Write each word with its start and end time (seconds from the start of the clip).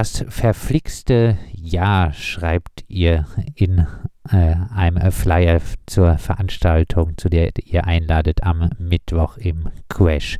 Das 0.00 0.24
verflixte 0.30 1.36
Jahr 1.52 2.14
schreibt 2.14 2.86
ihr 2.88 3.26
in 3.54 3.86
äh, 4.32 4.54
einem 4.74 5.12
Flyer 5.12 5.60
zur 5.86 6.16
Veranstaltung, 6.16 7.18
zu 7.18 7.28
der 7.28 7.50
ihr 7.66 7.86
einladet 7.86 8.42
am 8.42 8.70
Mittwoch 8.78 9.36
im 9.36 9.68
Crash. 9.90 10.38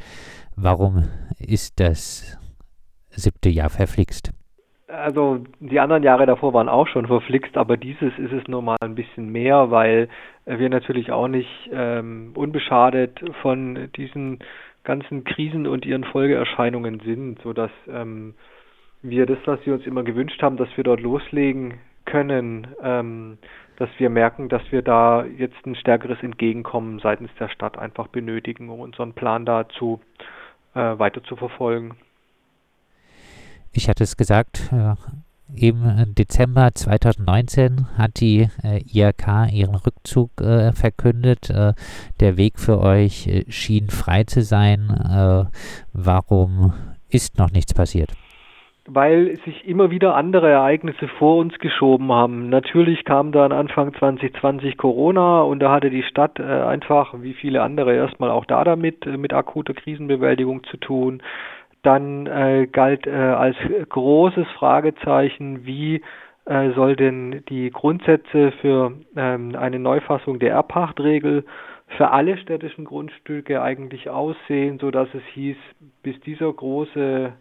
Warum 0.57 1.05
ist 1.39 1.79
das 1.79 2.39
siebte 3.11 3.51
Jahr 3.51 3.69
verflixt? 3.69 4.33
Also 4.89 5.45
die 5.59 5.79
anderen 5.79 6.05
Jahre 6.05 6.25
davor 6.25 6.55
waren 6.55 6.71
auch 6.71 6.89
schon 6.89 7.07
verflixt, 7.07 7.59
aber 7.59 7.77
dieses 7.77 8.19
ist 8.19 8.33
es 8.33 8.49
nochmal 8.49 8.79
ein 8.81 8.95
bisschen 8.95 9.29
mehr, 9.29 9.71
weil 9.71 10.09
wir 10.47 10.71
natürlich 10.71 11.13
auch 11.13 11.29
nicht 11.29 11.69
ähm, 11.71 12.33
unbeschadet 12.35 13.21
von 13.43 13.91
diesen 13.95 14.39
ganzen 14.85 15.25
Krisen 15.25 15.67
und 15.67 15.85
ihren 15.85 16.05
Folgeerscheinungen 16.05 17.01
sind, 17.01 17.43
sodass 17.43 17.71
ähm, 17.93 18.33
wir 19.03 19.27
das, 19.27 19.39
was 19.47 19.65
wir 19.65 19.75
uns 19.75 19.87
immer 19.87 20.03
gewünscht 20.03 20.43
haben, 20.43 20.57
dass 20.57 20.69
wir 20.77 20.85
dort 20.85 21.01
loslegen 21.01 21.75
können, 22.05 22.67
ähm, 22.83 23.39
dass 23.77 23.89
wir 23.99 24.11
merken, 24.11 24.49
dass 24.49 24.63
wir 24.71 24.83
da 24.83 25.25
jetzt 25.25 25.65
ein 25.65 25.75
stärkeres 25.75 26.23
Entgegenkommen 26.23 26.99
seitens 26.99 27.31
der 27.39 27.49
Stadt 27.49 27.79
einfach 27.79 28.09
benötigen, 28.09 28.69
um 28.69 28.81
unseren 28.81 29.15
Plan 29.15 29.47
dazu 29.47 30.01
äh, 30.75 30.99
weiter 30.99 31.23
zu 31.25 31.37
verfolgen. 31.37 31.97
Ich 33.73 33.89
hatte 33.89 34.05
es 34.05 34.17
gesagt, 34.17 34.71
äh, 34.73 34.95
im 35.55 36.15
Dezember 36.15 36.71
2019 36.75 37.97
hat 37.97 38.21
die 38.21 38.49
äh, 38.63 38.83
IRK 38.93 39.49
ihren 39.53 39.75
Rückzug 39.75 40.41
äh, 40.41 40.73
verkündet. 40.73 41.51
Äh, 41.51 41.75
der 42.21 42.37
Weg 42.37 42.59
für 42.59 42.81
euch 42.81 43.27
äh, 43.27 43.45
schien 43.51 43.89
frei 43.89 44.25
zu 44.25 44.43
sein. 44.43 45.49
Warum 45.93 46.73
ist 47.09 47.39
noch 47.39 47.51
nichts 47.51 47.75
passiert? 47.75 48.11
Weil 48.93 49.37
sich 49.45 49.67
immer 49.69 49.91
wieder 49.91 50.17
andere 50.17 50.51
Ereignisse 50.51 51.07
vor 51.07 51.37
uns 51.37 51.57
geschoben 51.59 52.11
haben. 52.11 52.49
Natürlich 52.49 53.05
kam 53.05 53.31
dann 53.31 53.53
Anfang 53.53 53.95
2020 53.95 54.77
Corona 54.77 55.43
und 55.43 55.61
da 55.61 55.71
hatte 55.71 55.91
die 55.91 56.03
Stadt 56.03 56.41
äh, 56.41 56.43
einfach, 56.43 57.15
wie 57.21 57.35
viele 57.35 57.63
andere, 57.63 57.95
erstmal 57.95 58.31
auch 58.31 58.45
da 58.45 58.65
damit, 58.65 59.07
äh, 59.07 59.17
mit 59.17 59.33
akuter 59.33 59.75
Krisenbewältigung 59.75 60.65
zu 60.65 60.77
tun. 60.77 61.23
Dann 61.83 62.27
äh, 62.27 62.67
galt 62.71 63.07
äh, 63.07 63.11
als 63.11 63.57
großes 63.89 64.47
Fragezeichen, 64.59 65.67
wie 65.67 66.03
soll 66.75 66.97
denn 66.97 67.45
die 67.49 67.71
Grundsätze 67.71 68.51
für 68.61 68.95
ähm, 69.15 69.55
eine 69.57 69.79
Neufassung 69.79 70.41
der 70.41 70.53
Erbpachtregel 70.53 71.45
für 71.97 72.11
alle 72.11 72.39
städtischen 72.39 72.87
Grundstücke 72.87 73.63
eigentlich 73.63 74.11
aussehen, 74.11 74.79
so 74.81 74.91
dass 74.91 75.07
es 75.15 75.23
hieß, 75.35 75.57
bis 76.03 76.19
dieser 76.23 76.53
große 76.53 77.35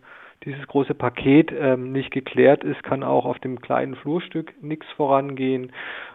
dieses 0.45 0.65
große 0.67 0.93
Paket 0.93 1.51
ähm, 1.51 1.91
nicht 1.91 2.11
geklärt 2.11 2.63
ist, 2.63 2.81
kann 2.83 3.03
auch 3.03 3.25
auf 3.25 3.39
dem 3.39 3.59
kleinen 3.59 3.95
Flurstück 3.95 4.53
nichts 4.61 4.85
vorangehen. 4.95 5.71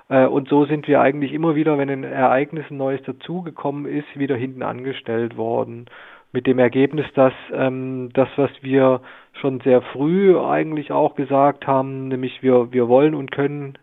Äh, 0.08 0.26
und 0.26 0.48
so 0.48 0.64
sind 0.64 0.88
wir 0.88 1.00
eigentlich 1.00 1.32
immer 1.32 1.54
wieder, 1.54 1.76
wenn 1.78 1.90
ein 1.90 2.04
Ereignis 2.04 2.64
ein 2.70 2.78
Neues 2.78 3.02
dazugekommen 3.02 3.86
ist, 3.86 4.18
wieder 4.18 4.36
hinten 4.36 4.62
angestellt 4.62 5.36
worden. 5.36 5.86
Mit 6.32 6.46
dem 6.46 6.58
Ergebnis, 6.58 7.06
dass 7.14 7.34
ähm, 7.52 8.10
das, 8.14 8.28
was 8.36 8.50
wir 8.62 9.02
schon 9.40 9.60
sehr 9.60 9.82
früh 9.82 10.38
eigentlich 10.38 10.90
auch 10.90 11.14
gesagt 11.14 11.66
haben, 11.66 12.08
nämlich 12.08 12.42
wir, 12.42 12.72
wir 12.72 12.88
wollen 12.88 13.14
und 13.14 13.30
können 13.30 13.78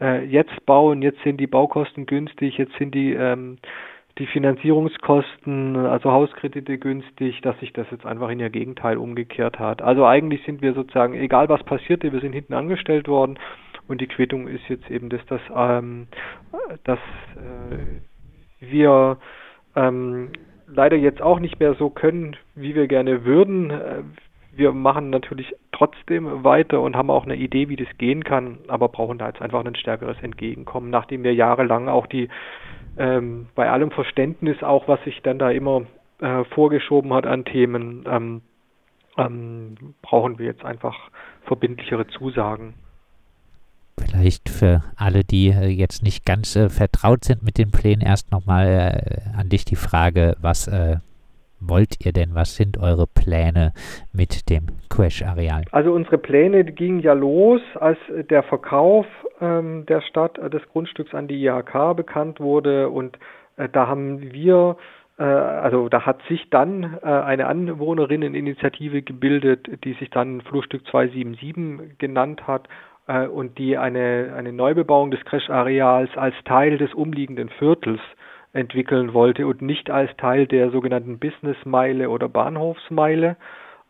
äh, 0.00 0.24
jetzt 0.24 0.66
bauen, 0.66 1.02
jetzt 1.02 1.22
sind 1.22 1.38
die 1.38 1.46
Baukosten 1.46 2.06
günstig, 2.06 2.58
jetzt 2.58 2.76
sind 2.78 2.94
die 2.94 3.12
ähm, 3.12 3.58
die 4.18 4.26
Finanzierungskosten, 4.26 5.76
also 5.76 6.12
Hauskredite 6.12 6.78
günstig, 6.78 7.40
dass 7.40 7.58
sich 7.60 7.72
das 7.72 7.86
jetzt 7.90 8.04
einfach 8.04 8.28
in 8.28 8.40
ihr 8.40 8.50
Gegenteil 8.50 8.98
umgekehrt 8.98 9.58
hat. 9.58 9.80
Also 9.80 10.04
eigentlich 10.04 10.44
sind 10.44 10.60
wir 10.60 10.74
sozusagen, 10.74 11.14
egal 11.14 11.48
was 11.48 11.62
passierte, 11.64 12.12
wir 12.12 12.20
sind 12.20 12.32
hinten 12.32 12.54
angestellt 12.54 13.08
worden 13.08 13.38
und 13.88 14.00
die 14.00 14.06
Quittung 14.06 14.48
ist 14.48 14.68
jetzt 14.68 14.90
eben, 14.90 15.08
dass, 15.08 15.24
das, 15.26 15.40
ähm, 15.54 16.08
dass 16.84 16.98
äh, 17.36 18.70
wir 18.70 19.16
ähm, 19.74 20.30
leider 20.66 20.96
jetzt 20.96 21.22
auch 21.22 21.40
nicht 21.40 21.58
mehr 21.58 21.74
so 21.74 21.88
können, 21.90 22.36
wie 22.54 22.74
wir 22.74 22.88
gerne 22.88 23.24
würden. 23.24 23.70
Äh, 23.70 24.02
wir 24.54 24.72
machen 24.72 25.08
natürlich 25.08 25.54
trotzdem 25.72 26.44
weiter 26.44 26.82
und 26.82 26.94
haben 26.94 27.10
auch 27.10 27.24
eine 27.24 27.36
Idee, 27.36 27.70
wie 27.70 27.76
das 27.76 27.88
gehen 27.96 28.22
kann, 28.22 28.58
aber 28.68 28.88
brauchen 28.88 29.16
da 29.16 29.28
jetzt 29.28 29.40
einfach 29.40 29.64
ein 29.64 29.74
stärkeres 29.74 30.20
Entgegenkommen, 30.22 30.90
nachdem 30.90 31.24
wir 31.24 31.34
jahrelang 31.34 31.88
auch 31.88 32.06
die 32.06 32.28
ähm, 32.96 33.48
bei 33.54 33.70
allem 33.70 33.90
Verständnis 33.90 34.62
auch, 34.62 34.88
was 34.88 35.02
sich 35.04 35.20
dann 35.22 35.38
da 35.38 35.50
immer 35.50 35.82
äh, 36.20 36.44
vorgeschoben 36.44 37.12
hat 37.12 37.26
an 37.26 37.44
Themen, 37.44 38.04
ähm, 38.06 38.42
ähm, 39.18 39.94
brauchen 40.02 40.38
wir 40.38 40.46
jetzt 40.46 40.64
einfach 40.64 40.96
verbindlichere 41.44 42.06
Zusagen. 42.08 42.74
Vielleicht 44.00 44.48
für 44.48 44.82
alle, 44.96 45.22
die 45.24 45.48
äh, 45.48 45.66
jetzt 45.66 46.02
nicht 46.02 46.24
ganz 46.24 46.56
äh, 46.56 46.70
vertraut 46.70 47.24
sind 47.24 47.42
mit 47.42 47.58
den 47.58 47.70
Plänen, 47.70 48.00
erst 48.00 48.30
nochmal 48.30 48.66
äh, 48.66 49.38
an 49.38 49.48
dich 49.48 49.64
die 49.64 49.76
Frage, 49.76 50.36
was 50.40 50.66
äh, 50.66 50.96
wollt 51.68 52.04
ihr 52.04 52.12
denn? 52.12 52.34
Was 52.34 52.56
sind 52.56 52.78
eure 52.78 53.06
Pläne 53.06 53.72
mit 54.12 54.50
dem 54.50 54.66
Crash-Areal? 54.90 55.64
Also 55.70 55.92
unsere 55.92 56.18
Pläne 56.18 56.64
gingen 56.64 57.00
ja 57.00 57.12
los, 57.12 57.60
als 57.74 57.98
der 58.30 58.42
Verkauf 58.42 59.06
ähm, 59.40 59.86
der 59.86 60.00
Stadt 60.02 60.38
äh, 60.38 60.50
des 60.50 60.62
Grundstücks 60.72 61.14
an 61.14 61.28
die 61.28 61.44
IHK 61.44 61.96
bekannt 61.96 62.40
wurde 62.40 62.88
und 62.88 63.18
äh, 63.56 63.68
da 63.68 63.86
haben 63.86 64.32
wir 64.32 64.76
äh, 65.18 65.24
also 65.24 65.88
da 65.88 66.06
hat 66.06 66.20
sich 66.28 66.48
dann 66.50 66.98
äh, 67.02 67.06
eine 67.06 67.46
Anwohnerinneninitiative 67.46 69.02
gebildet, 69.02 69.84
die 69.84 69.94
sich 69.94 70.10
dann 70.10 70.40
Flurstück 70.42 70.86
277 70.88 71.98
genannt 71.98 72.46
hat 72.46 72.68
äh, 73.06 73.26
und 73.26 73.58
die 73.58 73.78
eine, 73.78 74.34
eine 74.36 74.52
Neubebauung 74.52 75.10
des 75.10 75.24
Crash-Areals 75.24 76.10
als 76.16 76.34
Teil 76.44 76.78
des 76.78 76.94
umliegenden 76.94 77.48
Viertels 77.50 78.00
entwickeln 78.52 79.14
wollte 79.14 79.46
und 79.46 79.62
nicht 79.62 79.90
als 79.90 80.14
Teil 80.16 80.46
der 80.46 80.70
sogenannten 80.70 81.18
Businessmeile 81.18 82.10
oder 82.10 82.28
Bahnhofsmeile. 82.28 83.36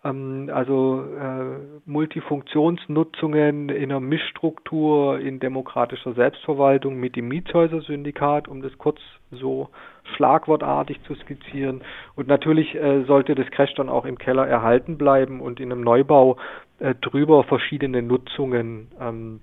Ähm, 0.04 0.50
also 0.52 1.04
äh, 1.04 1.80
Multifunktionsnutzungen 1.86 3.68
in 3.68 3.90
einer 3.90 4.00
Mischstruktur 4.00 5.18
in 5.20 5.40
demokratischer 5.40 6.14
Selbstverwaltung 6.14 6.96
mit 6.96 7.16
dem 7.16 7.28
Mietshäuser-Syndikat, 7.28 8.48
um 8.48 8.62
das 8.62 8.76
kurz 8.78 8.98
so 9.30 9.68
schlagwortartig 10.16 11.02
zu 11.04 11.14
skizzieren. 11.14 11.82
Und 12.14 12.28
natürlich 12.28 12.74
äh, 12.74 13.04
sollte 13.04 13.34
das 13.34 13.50
Crash 13.50 13.74
dann 13.74 13.88
auch 13.88 14.04
im 14.04 14.18
Keller 14.18 14.46
erhalten 14.46 14.98
bleiben 14.98 15.40
und 15.40 15.60
in 15.60 15.72
einem 15.72 15.82
Neubau 15.82 16.36
äh, 16.78 16.94
drüber 17.00 17.44
verschiedene 17.44 18.02
Nutzungen 18.02 18.88
ähm, 19.00 19.40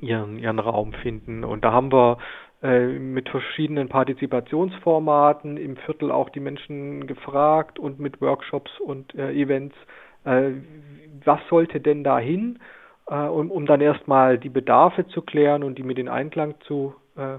ihren, 0.00 0.38
ihren 0.38 0.58
Raum 0.58 0.92
finden. 0.92 1.44
Und 1.44 1.64
da 1.64 1.72
haben 1.72 1.92
wir 1.92 2.18
mit 2.64 3.28
verschiedenen 3.28 3.88
Partizipationsformaten 3.90 5.58
im 5.58 5.76
Viertel 5.76 6.10
auch 6.10 6.30
die 6.30 6.40
Menschen 6.40 7.06
gefragt 7.06 7.78
und 7.78 8.00
mit 8.00 8.22
Workshops 8.22 8.70
und 8.80 9.14
äh, 9.14 9.32
Events, 9.32 9.76
äh, 10.24 10.52
was 11.24 11.40
sollte 11.50 11.80
denn 11.80 12.04
dahin, 12.04 12.58
äh, 13.06 13.16
um, 13.16 13.50
um 13.50 13.66
dann 13.66 13.82
erstmal 13.82 14.38
die 14.38 14.48
Bedarfe 14.48 15.06
zu 15.08 15.20
klären 15.20 15.62
und 15.62 15.76
die 15.76 15.82
mit 15.82 15.98
in 15.98 16.08
Einklang 16.08 16.54
zu 16.60 16.94
äh, 17.16 17.38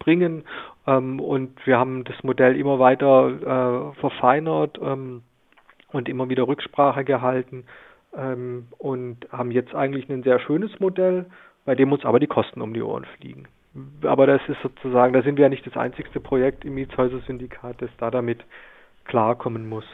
bringen. 0.00 0.44
Ähm, 0.86 1.18
und 1.18 1.66
wir 1.66 1.78
haben 1.78 2.04
das 2.04 2.22
Modell 2.22 2.56
immer 2.56 2.78
weiter 2.78 3.92
äh, 3.94 4.00
verfeinert 4.00 4.78
ähm, 4.82 5.22
und 5.92 6.10
immer 6.10 6.28
wieder 6.28 6.46
Rücksprache 6.46 7.04
gehalten 7.04 7.64
ähm, 8.14 8.68
und 8.76 9.26
haben 9.32 9.50
jetzt 9.50 9.74
eigentlich 9.74 10.10
ein 10.10 10.24
sehr 10.24 10.40
schönes 10.40 10.78
Modell, 10.78 11.24
bei 11.64 11.74
dem 11.74 11.90
uns 11.90 12.04
aber 12.04 12.20
die 12.20 12.26
Kosten 12.26 12.60
um 12.60 12.74
die 12.74 12.82
Ohren 12.82 13.06
fliegen 13.18 13.48
aber 14.02 14.26
das 14.26 14.40
ist 14.48 14.60
sozusagen, 14.62 15.12
da 15.12 15.22
sind 15.22 15.36
wir 15.36 15.44
ja 15.44 15.48
nicht 15.48 15.66
das 15.66 15.76
einzigste 15.76 16.20
Projekt 16.20 16.64
im 16.64 16.74
Mietshäuser-Syndikat, 16.74 17.82
das 17.82 17.90
da 17.98 18.10
damit 18.10 18.44
klarkommen 19.04 19.68
muss. 19.68 19.84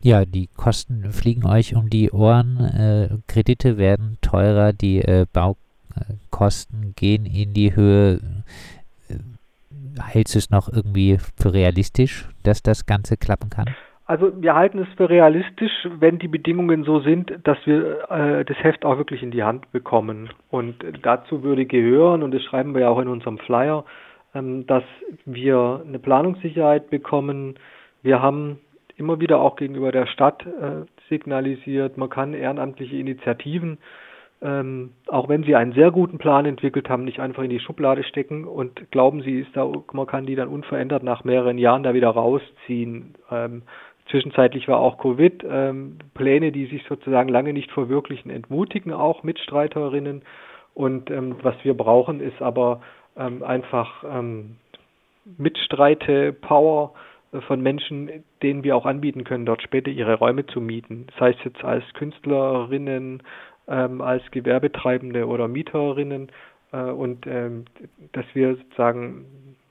Ja, 0.00 0.26
die 0.26 0.48
Kosten 0.48 1.12
fliegen 1.12 1.46
euch 1.46 1.74
um 1.74 1.88
die 1.88 2.10
Ohren, 2.10 2.60
äh, 2.60 3.08
Kredite 3.26 3.78
werden 3.78 4.18
teurer, 4.20 4.74
die 4.74 5.00
äh, 5.00 5.24
Baukosten 5.32 6.94
gehen 6.94 7.24
in 7.24 7.54
die 7.54 7.74
Höhe. 7.74 8.20
Äh, 9.08 9.14
hältst 10.02 10.34
du 10.34 10.38
es 10.38 10.50
noch 10.50 10.68
irgendwie 10.68 11.18
für 11.36 11.54
realistisch, 11.54 12.28
dass 12.42 12.62
das 12.62 12.84
Ganze 12.84 13.16
klappen 13.16 13.48
kann? 13.48 13.74
Also 14.06 14.30
wir 14.42 14.54
halten 14.54 14.78
es 14.80 14.88
für 14.96 15.08
realistisch, 15.08 15.88
wenn 15.98 16.18
die 16.18 16.28
Bedingungen 16.28 16.84
so 16.84 17.00
sind, 17.00 17.32
dass 17.44 17.56
wir 17.64 18.10
äh, 18.10 18.44
das 18.44 18.56
Heft 18.62 18.84
auch 18.84 18.98
wirklich 18.98 19.22
in 19.22 19.30
die 19.30 19.44
Hand 19.44 19.72
bekommen. 19.72 20.28
Und 20.50 20.84
dazu 21.02 21.42
würde 21.42 21.64
gehören, 21.64 22.22
und 22.22 22.34
das 22.34 22.42
schreiben 22.42 22.74
wir 22.74 22.82
ja 22.82 22.88
auch 22.90 23.00
in 23.00 23.08
unserem 23.08 23.38
Flyer, 23.38 23.84
ähm, 24.34 24.66
dass 24.66 24.84
wir 25.24 25.82
eine 25.86 25.98
Planungssicherheit 25.98 26.90
bekommen. 26.90 27.54
Wir 28.02 28.20
haben 28.20 28.58
immer 28.96 29.20
wieder 29.20 29.40
auch 29.40 29.56
gegenüber 29.56 29.90
der 29.90 30.06
Stadt 30.06 30.44
äh, 30.44 30.84
signalisiert, 31.08 31.96
man 31.96 32.10
kann 32.10 32.34
ehrenamtliche 32.34 32.96
Initiativen 32.96 33.78
ähm, 34.44 34.90
auch 35.08 35.30
wenn 35.30 35.42
sie 35.44 35.56
einen 35.56 35.72
sehr 35.72 35.90
guten 35.90 36.18
Plan 36.18 36.44
entwickelt 36.44 36.90
haben, 36.90 37.04
nicht 37.04 37.18
einfach 37.18 37.42
in 37.42 37.50
die 37.50 37.60
Schublade 37.60 38.04
stecken 38.04 38.44
und 38.44 38.90
glauben, 38.90 39.22
sie 39.22 39.40
ist 39.40 39.56
da, 39.56 39.70
man 39.92 40.06
kann 40.06 40.26
die 40.26 40.34
dann 40.34 40.48
unverändert 40.48 41.02
nach 41.02 41.24
mehreren 41.24 41.56
Jahren 41.56 41.82
da 41.82 41.94
wieder 41.94 42.10
rausziehen. 42.10 43.14
Ähm, 43.30 43.62
Zwischenzeitlich 44.10 44.68
war 44.68 44.78
auch 44.78 44.98
Covid. 44.98 45.44
Ähm, 45.48 45.98
Pläne, 46.14 46.52
die 46.52 46.66
sich 46.66 46.84
sozusagen 46.88 47.28
lange 47.28 47.52
nicht 47.52 47.70
verwirklichen, 47.70 48.30
entmutigen 48.30 48.92
auch 48.92 49.22
Mitstreiterinnen. 49.22 50.22
Und 50.74 51.10
ähm, 51.10 51.36
was 51.42 51.54
wir 51.62 51.74
brauchen, 51.74 52.20
ist 52.20 52.42
aber 52.42 52.80
ähm, 53.16 53.42
einfach 53.42 54.04
ähm, 54.04 54.56
Mitstreite, 55.38 56.32
Power 56.32 56.92
äh, 57.32 57.40
von 57.40 57.60
Menschen, 57.60 58.24
denen 58.42 58.64
wir 58.64 58.76
auch 58.76 58.86
anbieten 58.86 59.24
können, 59.24 59.46
dort 59.46 59.62
später 59.62 59.90
ihre 59.90 60.14
Räume 60.14 60.46
zu 60.46 60.60
mieten. 60.60 61.06
Sei 61.18 61.30
es 61.30 61.44
jetzt 61.44 61.64
als 61.64 61.84
Künstlerinnen, 61.94 63.22
ähm, 63.68 64.00
als 64.00 64.22
Gewerbetreibende 64.30 65.26
oder 65.26 65.48
Mieterinnen. 65.48 66.30
Äh, 66.72 66.82
und 66.82 67.26
ähm, 67.26 67.64
dass 68.12 68.26
wir 68.34 68.56
sozusagen 68.56 69.24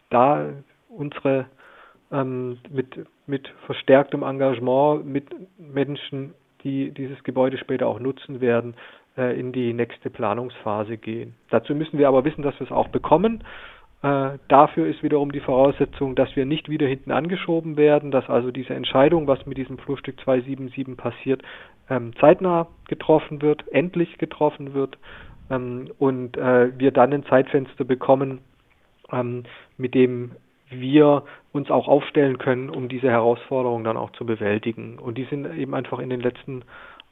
da 0.10 0.50
unsere 0.90 1.46
ähm, 2.12 2.60
mit, 2.70 3.06
mit 3.26 3.48
verstärktem 3.66 4.24
Engagement 4.24 5.06
mit 5.06 5.26
Menschen, 5.58 6.34
die 6.64 6.92
dieses 6.92 7.24
Gebäude 7.24 7.58
später 7.58 7.88
auch 7.88 8.00
nutzen 8.00 8.42
werden, 8.42 8.76
äh, 9.18 9.40
in 9.40 9.52
die 9.52 9.74
nächste 9.74 10.10
Planungsphase 10.10 10.98
gehen. 10.98 11.36
Dazu 11.50 11.76
müssen 11.76 11.98
wir 11.98 12.08
aber 12.08 12.26
wissen, 12.26 12.42
dass 12.42 12.60
wir 12.60 12.66
es 12.66 12.72
auch 12.72 12.90
bekommen. 12.90 13.44
Äh, 14.02 14.38
dafür 14.50 14.88
ist 14.88 15.02
wiederum 15.04 15.32
die 15.32 15.40
Voraussetzung, 15.40 16.16
dass 16.16 16.36
wir 16.36 16.46
nicht 16.46 16.70
wieder 16.70 16.88
hinten 16.88 17.12
angeschoben 17.12 17.78
werden, 17.78 18.12
dass 18.12 18.30
also 18.30 18.52
diese 18.52 18.74
Entscheidung, 18.74 19.28
was 19.28 19.46
mit 19.46 19.58
diesem 19.58 19.78
Flurstück 19.78 20.20
277 20.22 20.98
passiert, 20.98 21.42
ähm, 21.90 22.14
zeitnah 22.20 22.68
getroffen 22.88 23.42
wird, 23.42 23.66
endlich 23.72 24.18
getroffen 24.18 24.74
wird 24.74 24.98
ähm, 25.50 25.90
und 26.00 26.38
äh, 26.38 26.78
wir 26.78 26.92
dann 26.92 27.14
ein 27.14 27.26
Zeitfenster 27.26 27.86
bekommen, 27.86 28.40
ähm, 29.12 29.44
mit 29.78 29.94
dem 29.94 30.32
wir 30.80 31.24
uns 31.52 31.70
auch 31.70 31.88
aufstellen 31.88 32.38
können, 32.38 32.70
um 32.70 32.90
diese 32.90 33.10
Herausforderungen 33.10 33.84
dann 33.84 33.98
auch 33.98 34.12
zu 34.12 34.26
bewältigen. 34.26 35.00
Und 35.00 35.18
die 35.18 35.26
sind 35.26 35.46
eben 35.46 35.74
einfach 35.74 36.00
in 36.00 36.10
den 36.10 36.20
letzten 36.20 36.64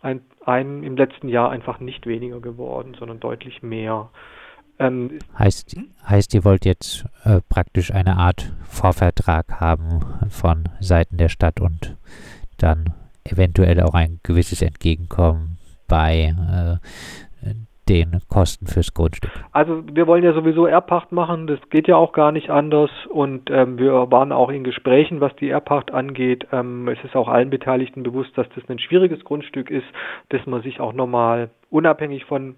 ein, 0.01 0.21
ein, 0.45 0.83
im 0.83 0.97
letzten 0.97 1.29
Jahr 1.29 1.51
einfach 1.51 1.79
nicht 1.79 2.07
weniger 2.07 2.39
geworden, 2.39 2.95
sondern 2.97 3.19
deutlich 3.19 3.61
mehr. 3.61 4.09
Ähm, 4.79 5.19
heißt, 5.37 5.75
heißt, 6.07 6.33
ihr 6.33 6.43
wollt 6.43 6.65
jetzt 6.65 7.05
äh, 7.23 7.39
praktisch 7.49 7.93
eine 7.93 8.17
Art 8.17 8.51
Vorvertrag 8.63 9.59
haben 9.59 9.99
von 10.29 10.63
Seiten 10.79 11.17
der 11.17 11.29
Stadt 11.29 11.61
und 11.61 11.97
dann 12.57 12.93
eventuell 13.23 13.79
auch 13.81 13.93
ein 13.93 14.19
gewisses 14.23 14.61
Entgegenkommen 14.61 15.57
bei 15.87 16.33
äh, 17.43 17.53
den 17.89 18.19
Kosten 18.29 18.67
fürs 18.67 18.93
Grundstück? 18.93 19.31
Also 19.51 19.83
wir 19.91 20.07
wollen 20.07 20.23
ja 20.23 20.33
sowieso 20.33 20.65
Erbpacht 20.65 21.11
machen, 21.11 21.47
das 21.47 21.59
geht 21.69 21.87
ja 21.87 21.95
auch 21.95 22.13
gar 22.13 22.31
nicht 22.31 22.49
anders 22.49 22.89
und 23.09 23.49
ähm, 23.49 23.77
wir 23.77 24.11
waren 24.11 24.31
auch 24.31 24.49
in 24.49 24.63
Gesprächen, 24.63 25.21
was 25.21 25.35
die 25.37 25.49
Erbpacht 25.49 25.91
angeht. 25.91 26.47
Ähm, 26.51 26.87
es 26.87 27.03
ist 27.03 27.15
auch 27.15 27.27
allen 27.27 27.49
Beteiligten 27.49 28.03
bewusst, 28.03 28.37
dass 28.37 28.47
das 28.55 28.63
ein 28.69 28.79
schwieriges 28.79 29.23
Grundstück 29.23 29.69
ist, 29.69 29.87
dass 30.29 30.45
man 30.45 30.61
sich 30.61 30.79
auch 30.79 30.93
nochmal 30.93 31.49
unabhängig 31.69 32.25
von 32.25 32.55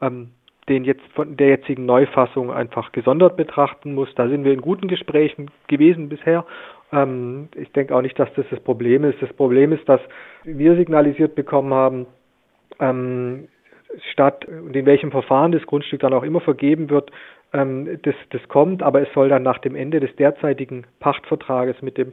ähm, 0.00 0.30
den 0.68 0.84
jetzt 0.84 1.04
von 1.14 1.36
der 1.36 1.48
jetzigen 1.48 1.86
Neufassung 1.86 2.50
einfach 2.50 2.92
gesondert 2.92 3.36
betrachten 3.36 3.94
muss. 3.94 4.12
Da 4.16 4.28
sind 4.28 4.44
wir 4.44 4.52
in 4.52 4.60
guten 4.60 4.88
Gesprächen 4.88 5.50
gewesen 5.68 6.08
bisher. 6.08 6.44
Ähm, 6.92 7.48
ich 7.54 7.70
denke 7.72 7.94
auch 7.94 8.02
nicht, 8.02 8.18
dass 8.18 8.32
das 8.34 8.46
das 8.50 8.60
Problem 8.60 9.04
ist. 9.04 9.20
Das 9.22 9.32
Problem 9.32 9.72
ist, 9.72 9.88
dass 9.88 10.00
wir 10.44 10.76
signalisiert 10.76 11.34
bekommen 11.34 11.72
haben, 11.72 12.06
ähm, 12.80 13.48
statt 14.12 14.46
und 14.46 14.74
in 14.74 14.86
welchem 14.86 15.10
Verfahren 15.10 15.52
das 15.52 15.66
Grundstück 15.66 16.00
dann 16.00 16.12
auch 16.12 16.22
immer 16.22 16.40
vergeben 16.40 16.90
wird, 16.90 17.10
ähm, 17.52 17.98
das, 18.02 18.14
das 18.30 18.46
kommt, 18.48 18.82
aber 18.82 19.02
es 19.02 19.08
soll 19.14 19.28
dann 19.28 19.42
nach 19.42 19.58
dem 19.58 19.74
Ende 19.74 20.00
des 20.00 20.14
derzeitigen 20.16 20.84
Pachtvertrages 21.00 21.80
mit 21.82 21.98
dem 21.98 22.12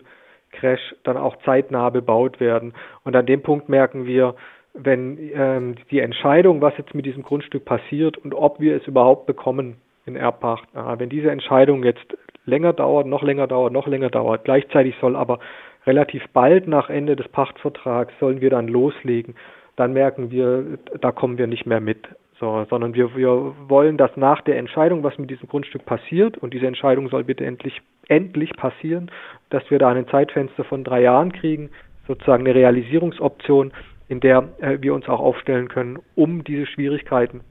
Crash 0.52 0.96
dann 1.04 1.18
auch 1.18 1.36
zeitnah 1.44 1.90
bebaut 1.90 2.40
werden. 2.40 2.74
Und 3.04 3.16
an 3.16 3.26
dem 3.26 3.42
Punkt 3.42 3.70
merken 3.70 4.06
wir, 4.06 4.36
wenn 4.74 5.18
ähm, 5.34 5.76
die 5.92 6.00
Entscheidung, 6.00 6.62
was 6.62 6.78
jetzt 6.78 6.96
mit 6.96 7.06
diesem 7.06 7.24
Grundstück 7.24 7.66
passiert 7.66 8.18
und 8.18 8.34
ob 8.34 8.60
wir 8.60 8.76
es 8.76 8.88
überhaupt 8.88 9.26
bekommen 9.26 9.78
in 10.06 10.16
Erbpacht, 10.16 10.68
äh, 10.76 11.00
wenn 11.00 11.10
diese 11.10 11.32
Entscheidung 11.32 11.84
jetzt 11.84 12.18
länger 12.46 12.74
dauert, 12.74 13.08
noch 13.08 13.24
länger 13.24 13.48
dauert, 13.48 13.72
noch 13.74 13.88
länger 13.88 14.10
dauert, 14.10 14.46
gleichzeitig 14.46 14.96
soll 15.00 15.16
aber 15.16 15.40
relativ 15.86 16.24
bald 16.34 16.68
nach 16.68 16.90
Ende 16.90 17.16
des 17.16 17.28
Pachtvertrags 17.30 18.14
sollen 18.20 18.42
wir 18.42 18.50
dann 18.50 18.68
loslegen 18.68 19.36
dann 19.76 19.94
merken 19.94 20.32
wir, 20.32 20.78
da 21.00 21.12
kommen 21.12 21.38
wir 21.38 21.48
nicht 21.48 21.66
mehr 21.66 21.80
mit. 21.82 22.08
So, 22.40 22.66
sondern 22.70 22.94
wir, 22.94 23.16
wir 23.16 23.54
wollen, 23.68 23.98
dass 23.98 24.18
nach 24.18 24.42
der 24.42 24.58
Entscheidung, 24.58 25.04
was 25.04 25.18
mit 25.18 25.30
diesem 25.30 25.48
Grundstück 25.48 25.86
passiert, 25.86 26.38
und 26.38 26.54
diese 26.54 26.68
Entscheidung 26.68 27.08
soll 27.10 27.24
bitte 27.24 27.46
endlich, 27.46 27.82
endlich 28.08 28.52
passieren, 28.58 29.12
dass 29.50 29.70
wir 29.70 29.80
da 29.80 29.90
ein 29.90 30.08
Zeitfenster 30.08 30.64
von 30.64 30.84
drei 30.84 31.02
Jahren 31.02 31.32
kriegen, 31.32 31.70
sozusagen 32.08 32.46
eine 32.46 32.56
Realisierungsoption, 32.56 33.72
in 34.10 34.20
der 34.20 34.50
äh, 34.60 34.78
wir 34.82 34.94
uns 34.94 35.08
auch 35.08 35.20
aufstellen 35.20 35.70
können, 35.70 36.00
um 36.16 36.44
diese 36.44 36.66
Schwierigkeiten 36.66 37.42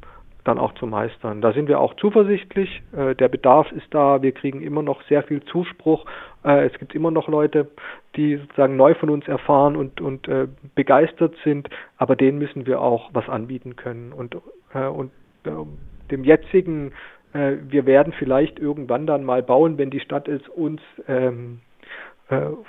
dann 0.44 0.59
auch 0.59 0.75
zu 0.75 0.87
meistern. 0.87 1.41
Da 1.41 1.53
sind 1.53 1.69
wir 1.69 1.81
auch 1.81 1.94
zuversichtlich. 1.94 2.83
Äh, 2.97 3.15
der 3.15 3.29
Bedarf 3.29 3.71
ist 3.73 3.87
da. 3.91 4.23
Wir 4.23 4.33
kriegen 4.33 4.61
immer 4.61 4.83
noch 4.83 5.03
sehr 5.05 5.23
viel 5.23 5.43
Zuspruch. 5.44 6.05
Äh, 6.44 6.67
es 6.67 6.79
gibt 6.79 6.94
immer 6.94 7.11
noch 7.11 7.29
Leute, 7.29 7.71
die 8.17 8.37
sozusagen 8.37 8.77
neu 8.77 8.94
von 8.94 9.11
uns 9.11 9.27
erfahren 9.29 9.77
und, 9.77 10.00
und 10.00 10.27
äh, 10.29 10.49
begeistert 10.75 11.35
sind. 11.44 11.69
Aber 11.97 12.17
denen 12.17 12.39
müssen 12.39 12.67
wir 12.67 12.81
auch 12.81 13.11
was 13.12 13.29
anbieten 13.29 13.77
können. 13.77 14.12
Und, 14.12 14.37
und 14.75 15.11
äh, 15.44 15.50
dem 16.11 16.25
jetzigen, 16.25 16.93
wir 17.33 17.87
werden 17.87 18.12
vielleicht 18.19 18.59
irgendwann 18.59 19.06
dann 19.06 19.25
mal 19.25 19.43
bauen, 19.43 19.79
wenn 19.79 19.89
die 19.89 20.00
Stadt 20.00 20.29
es 20.29 20.47
uns, 20.50 20.83
ähm, 21.09 21.61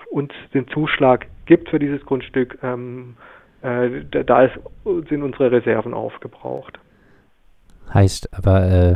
uns 0.10 0.32
den 0.54 0.70
Zuschlag 0.70 1.28
gibt 1.46 1.68
für 1.68 1.80
dieses 1.80 2.06
Grundstück. 2.06 2.58
Ähm, 2.64 3.18
da 3.62 4.50
sind 4.86 5.22
unsere 5.22 5.52
Reserven 5.52 5.94
aufgebraucht. 5.94 6.80
Heißt 7.94 8.30
aber, 8.34 8.64
äh, 8.64 8.94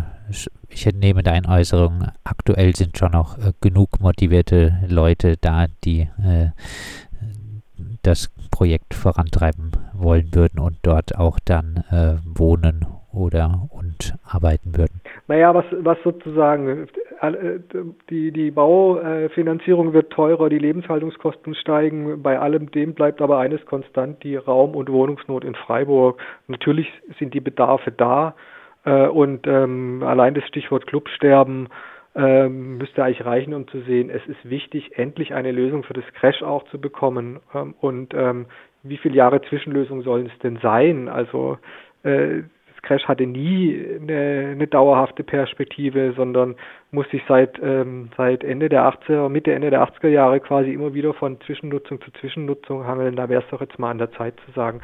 ich 0.70 0.86
entnehme 0.86 1.24
deine 1.24 1.48
Äußerung, 1.48 2.08
aktuell 2.24 2.76
sind 2.76 2.98
schon 2.98 3.12
noch 3.12 3.38
äh, 3.38 3.54
genug 3.62 4.00
motivierte 4.00 4.74
Leute 4.88 5.36
da, 5.40 5.68
die 5.84 6.02
äh, 6.24 6.50
das 8.04 8.34
Projekt 8.52 8.94
vorantreiben 8.94 9.72
wollen 9.94 10.30
würden 10.34 10.60
und 10.60 10.78
dort 10.82 11.18
auch 11.18 11.40
dann 11.44 11.84
äh, 11.92 12.16
wohnen 12.38 12.86
oder 13.14 13.68
und 13.70 14.16
arbeiten 14.24 14.78
würden. 14.78 15.02
Naja, 15.28 15.54
was, 15.54 15.66
was 15.80 15.98
sozusagen, 16.04 16.88
äh, 17.22 17.60
die, 18.10 18.32
die 18.32 18.52
Baufinanzierung 18.52 19.94
wird 19.94 20.12
teurer, 20.12 20.50
die 20.50 20.60
Lebenshaltungskosten 20.60 21.56
steigen, 21.56 22.22
bei 22.22 22.40
allem 22.40 22.72
dem 22.72 22.94
bleibt 22.94 23.22
aber 23.22 23.40
eines 23.40 23.66
konstant, 23.66 24.24
die 24.24 24.36
Raum- 24.36 24.76
und 24.76 24.92
Wohnungsnot 24.92 25.44
in 25.44 25.56
Freiburg. 25.56 26.22
Natürlich 26.48 26.88
sind 27.20 27.34
die 27.34 27.42
Bedarfe 27.42 27.92
da, 27.92 28.36
und 28.92 29.48
ähm, 29.48 30.04
allein 30.04 30.34
das 30.34 30.46
Stichwort 30.48 30.88
Clubsterben 30.88 31.68
ähm, 32.18 32.80
müsste 32.80 33.04
eigentlich 33.04 33.26
reichen, 33.26 33.54
um 33.54 33.68
zu 33.68 33.82
sehen, 33.82 34.10
es 34.10 34.26
ist 34.26 34.50
wichtig, 34.50 34.98
endlich 34.98 35.36
eine 35.36 35.52
Lösung 35.52 35.84
für 35.84 35.94
das 35.94 36.06
Crash 36.16 36.42
auch 36.42 36.64
zu 36.70 36.82
bekommen. 36.82 37.40
Ähm, 37.54 37.76
und 37.80 38.14
ähm, 38.16 38.48
wie 38.82 38.98
viele 38.98 39.16
Jahre 39.16 39.42
Zwischenlösung 39.42 40.02
sollen 40.02 40.26
es 40.26 40.40
denn 40.40 40.58
sein? 40.58 41.10
Also 41.10 41.60
äh, 42.02 42.42
das 42.74 42.82
Crash 42.82 43.08
hatte 43.08 43.28
nie 43.28 43.86
eine, 44.02 44.50
eine, 44.54 44.68
dauerhafte 44.68 45.24
Perspektive, 45.24 46.14
sondern 46.16 46.56
muss 46.90 47.08
sich 47.10 47.22
seit, 47.28 47.60
ähm, 47.62 48.10
seit 48.18 48.44
Ende 48.44 48.70
der 48.70 48.92
80er, 48.92 49.30
Mitte, 49.30 49.54
Ende 49.54 49.70
der 49.70 49.84
80er 49.84 50.08
Jahre 50.08 50.40
quasi 50.40 50.74
immer 50.74 50.96
wieder 50.96 51.14
von 51.14 51.40
Zwischennutzung 51.42 52.02
zu 52.02 52.12
Zwischennutzung 52.20 52.88
hangeln. 52.88 53.16
Da 53.16 53.30
wäre 53.30 53.44
es 53.44 53.50
doch 53.50 53.62
jetzt 53.62 53.78
mal 53.78 53.92
an 53.92 54.00
der 54.00 54.12
Zeit 54.14 54.34
zu 54.46 54.52
sagen, 54.54 54.82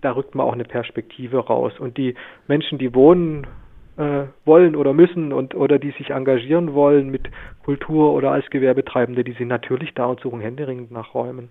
da 0.00 0.12
rückt 0.12 0.34
man 0.34 0.46
auch 0.46 0.52
eine 0.52 0.64
Perspektive 0.64 1.38
raus. 1.38 1.72
Und 1.78 1.96
die 1.96 2.14
Menschen, 2.48 2.78
die 2.78 2.94
wohnen 2.94 3.46
äh, 3.96 4.24
wollen 4.44 4.76
oder 4.76 4.92
müssen 4.92 5.32
und 5.32 5.54
oder 5.54 5.78
die 5.78 5.92
sich 5.92 6.10
engagieren 6.10 6.74
wollen 6.74 7.10
mit 7.10 7.30
Kultur 7.64 8.12
oder 8.12 8.30
als 8.30 8.48
Gewerbetreibende, 8.50 9.24
die 9.24 9.32
sind 9.32 9.48
natürlich 9.48 9.94
da 9.94 10.06
und 10.06 10.20
suchen 10.20 10.40
händeringend 10.40 10.90
nach 10.90 11.14
Räumen. 11.14 11.48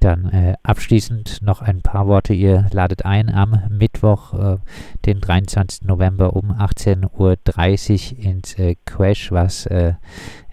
Dann 0.00 0.30
äh, 0.30 0.54
abschließend 0.62 1.42
noch 1.42 1.60
ein 1.60 1.82
paar 1.82 2.06
Worte. 2.06 2.32
Ihr 2.32 2.66
ladet 2.72 3.04
ein 3.04 3.28
am 3.28 3.62
Mittwoch, 3.70 4.32
äh, 4.32 4.56
den 5.04 5.20
23. 5.20 5.86
November 5.86 6.34
um 6.34 6.50
18.30 6.50 8.16
Uhr 8.16 8.24
ins 8.24 8.58
äh, 8.58 8.76
Crash. 8.86 9.30
Was 9.30 9.66
äh, 9.66 9.94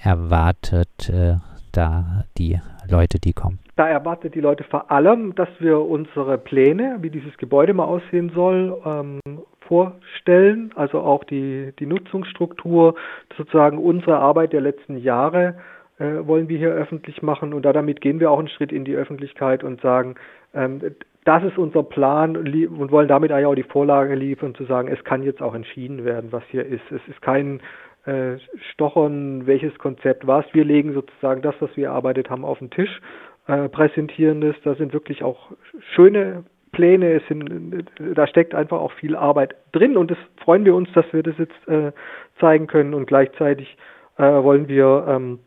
erwartet 0.03 1.09
äh, 1.09 1.35
da 1.71 2.25
die 2.37 2.59
Leute, 2.89 3.19
die 3.19 3.31
kommen? 3.31 3.59
Da 3.77 3.87
erwartet 3.87 4.33
die 4.33 4.41
Leute 4.41 4.63
vor 4.63 4.91
allem, 4.91 5.35
dass 5.35 5.49
wir 5.59 5.79
unsere 5.79 6.39
Pläne, 6.39 6.97
wie 7.01 7.11
dieses 7.11 7.37
Gebäude 7.37 7.75
mal 7.75 7.85
aussehen 7.85 8.31
soll, 8.33 8.75
ähm, 8.83 9.19
vorstellen, 9.67 10.71
also 10.75 10.99
auch 10.99 11.23
die, 11.23 11.73
die 11.77 11.85
Nutzungsstruktur, 11.85 12.95
sozusagen 13.37 13.77
unsere 13.77 14.17
Arbeit 14.17 14.53
der 14.53 14.61
letzten 14.61 14.97
Jahre 14.97 15.59
äh, 15.99 16.25
wollen 16.25 16.49
wir 16.49 16.57
hier 16.57 16.71
öffentlich 16.71 17.21
machen 17.21 17.53
und 17.53 17.65
da 17.65 17.71
damit 17.71 18.01
gehen 18.01 18.19
wir 18.19 18.31
auch 18.31 18.39
einen 18.39 18.47
Schritt 18.47 18.71
in 18.71 18.83
die 18.83 18.95
Öffentlichkeit 18.95 19.63
und 19.63 19.79
sagen, 19.81 20.15
ähm, 20.55 20.81
das 21.25 21.43
ist 21.43 21.59
unser 21.59 21.83
Plan 21.83 22.35
und 22.35 22.91
wollen 22.91 23.07
damit 23.07 23.31
eigentlich 23.31 23.45
auch 23.45 23.53
die 23.53 23.61
Vorlage 23.61 24.15
liefern, 24.15 24.55
zu 24.55 24.63
sagen, 24.63 24.87
es 24.87 25.03
kann 25.03 25.21
jetzt 25.21 25.41
auch 25.41 25.53
entschieden 25.53 26.03
werden, 26.03 26.31
was 26.31 26.43
hier 26.49 26.65
ist. 26.65 26.89
Es 26.89 27.01
ist 27.07 27.21
kein 27.21 27.59
äh, 28.05 28.37
Stochern, 28.71 29.45
welches 29.45 29.77
Konzept 29.77 30.25
was. 30.25 30.45
Wir 30.53 30.63
legen 30.63 30.93
sozusagen 30.93 31.43
das, 31.43 31.53
was 31.59 31.69
wir 31.75 31.87
erarbeitet 31.87 32.31
haben, 32.31 32.45
auf 32.45 32.57
den 32.57 32.71
Tisch 32.71 33.01
äh, 33.47 33.69
präsentieren 33.69 34.41
das. 34.41 34.55
Da 34.63 34.75
sind 34.75 34.93
wirklich 34.93 35.23
auch 35.23 35.51
schöne 35.93 36.43
Pläne, 36.71 37.13
es 37.13 37.23
sind, 37.27 37.87
da 37.97 38.27
steckt 38.27 38.53
einfach 38.53 38.79
auch 38.79 38.91
viel 38.91 39.15
Arbeit 39.15 39.55
drin 39.71 39.97
und 39.97 40.11
das 40.11 40.17
freuen 40.43 40.65
wir 40.65 40.75
uns, 40.75 40.91
dass 40.93 41.05
wir 41.11 41.23
das 41.23 41.37
jetzt 41.37 41.67
äh, 41.67 41.91
zeigen 42.39 42.67
können 42.67 42.93
und 42.93 43.07
gleichzeitig 43.07 43.77
äh, 44.17 44.23
wollen 44.23 44.67
wir 44.67 45.05
ähm, 45.07 45.39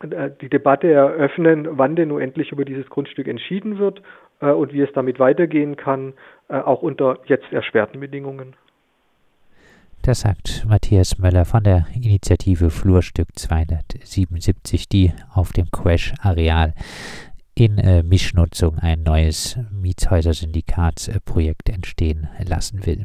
äh, 0.00 0.30
die 0.40 0.48
Debatte 0.48 0.90
eröffnen, 0.90 1.68
wann 1.72 1.96
denn 1.96 2.08
nun 2.08 2.20
endlich 2.20 2.50
über 2.50 2.64
dieses 2.64 2.88
Grundstück 2.88 3.28
entschieden 3.28 3.78
wird 3.78 4.02
äh, 4.40 4.50
und 4.50 4.72
wie 4.72 4.80
es 4.80 4.92
damit 4.94 5.18
weitergehen 5.18 5.76
kann, 5.76 6.14
äh, 6.48 6.56
auch 6.56 6.82
unter 6.82 7.18
jetzt 7.26 7.52
erschwerten 7.52 8.00
Bedingungen. 8.00 8.56
Das 10.02 10.20
sagt 10.20 10.66
Matthias 10.68 11.18
Möller 11.18 11.46
von 11.46 11.64
der 11.64 11.86
Initiative 11.94 12.68
Flurstück 12.68 13.28
277, 13.36 14.88
die 14.88 15.12
auf 15.32 15.52
dem 15.52 15.70
Crash-Areal 15.70 16.74
in 17.54 17.78
äh, 17.78 18.02
Mischnutzung 18.02 18.78
ein 18.78 19.02
neues 19.02 19.56
Mietshäuser-Syndikatsprojekt 19.70 21.68
entstehen 21.68 22.28
lassen 22.46 22.84
will. 22.86 23.02